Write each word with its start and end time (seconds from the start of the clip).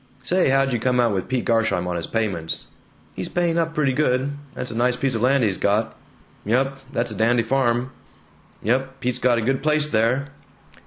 "Say, 0.23 0.49
how'd 0.49 0.73
you 0.73 0.79
come 0.79 0.99
out 0.99 1.11
with 1.13 1.27
Pete 1.27 1.45
Garsheim 1.45 1.85
on 1.87 1.95
his 1.95 2.07
payments?" 2.07 2.65
"He's 3.13 3.29
paying 3.29 3.59
up 3.59 3.75
pretty 3.75 3.93
good. 3.93 4.31
That's 4.55 4.71
a 4.71 4.75
nice 4.75 4.95
piece 4.95 5.13
of 5.13 5.21
land 5.21 5.43
he's 5.43 5.59
got." 5.59 5.95
"Yump, 6.43 6.79
that's 6.91 7.11
a 7.11 7.15
dandy 7.15 7.43
farm." 7.43 7.91
"Yump, 8.63 8.99
Pete's 8.99 9.19
got 9.19 9.37
a 9.37 9.41
good 9.41 9.61
place 9.61 9.87
there." 9.89 10.29